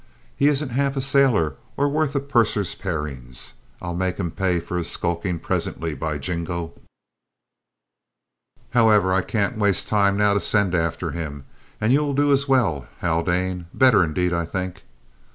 He 0.35 0.47
isn't 0.47 0.69
half 0.69 0.97
a 0.97 0.99
sailor 1.01 1.57
or 1.77 1.87
worth 1.87 2.15
a 2.15 2.19
purser's 2.19 2.73
parings! 2.73 3.53
I'll 3.83 3.93
make 3.95 4.17
him 4.17 4.31
pay 4.31 4.59
for 4.59 4.77
his 4.79 4.89
skulking 4.89 5.37
presently, 5.37 5.93
by 5.93 6.17
Jingo! 6.17 6.73
However, 8.71 9.13
I 9.13 9.21
can't 9.21 9.59
waste 9.59 9.83
the 9.85 9.89
time 9.91 10.17
now 10.17 10.33
to 10.33 10.39
send 10.39 10.73
after 10.73 11.11
him, 11.11 11.45
and 11.79 11.93
you'll 11.93 12.15
do 12.15 12.31
as 12.31 12.47
well, 12.47 12.87
Haldane 13.01 13.67
better, 13.75 14.03
indeed, 14.03 14.33
I 14.33 14.43
think!" 14.45 14.85